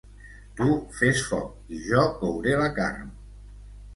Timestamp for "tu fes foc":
0.59-1.75